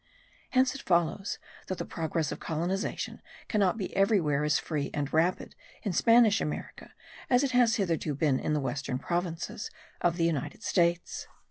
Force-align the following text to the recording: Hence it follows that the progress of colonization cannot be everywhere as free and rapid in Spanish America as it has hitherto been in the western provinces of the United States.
Hence 0.49 0.73
it 0.73 0.81
follows 0.81 1.37
that 1.67 1.77
the 1.77 1.85
progress 1.85 2.31
of 2.31 2.39
colonization 2.39 3.21
cannot 3.47 3.77
be 3.77 3.95
everywhere 3.95 4.43
as 4.43 4.57
free 4.57 4.89
and 4.95 5.13
rapid 5.13 5.53
in 5.83 5.93
Spanish 5.93 6.41
America 6.41 6.93
as 7.29 7.43
it 7.43 7.51
has 7.51 7.75
hitherto 7.75 8.15
been 8.15 8.39
in 8.39 8.53
the 8.53 8.59
western 8.59 8.97
provinces 8.97 9.69
of 10.01 10.17
the 10.17 10.25
United 10.25 10.63
States. 10.63 11.27